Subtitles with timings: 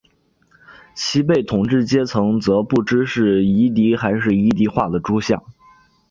[0.95, 5.43] 其被统治阶层则不知是夷狄还是夷狄化的诸夏。